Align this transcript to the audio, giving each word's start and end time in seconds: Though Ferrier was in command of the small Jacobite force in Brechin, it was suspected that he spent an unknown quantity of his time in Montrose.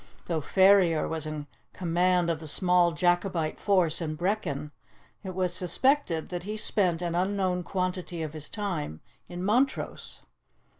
Though 0.25 0.41
Ferrier 0.41 1.07
was 1.07 1.27
in 1.27 1.45
command 1.73 2.31
of 2.31 2.39
the 2.39 2.47
small 2.47 2.91
Jacobite 2.91 3.59
force 3.59 4.01
in 4.01 4.15
Brechin, 4.17 4.71
it 5.23 5.35
was 5.35 5.53
suspected 5.53 6.29
that 6.29 6.41
he 6.41 6.57
spent 6.57 7.03
an 7.03 7.13
unknown 7.13 7.61
quantity 7.61 8.23
of 8.23 8.33
his 8.33 8.49
time 8.49 9.01
in 9.27 9.43
Montrose. 9.43 10.23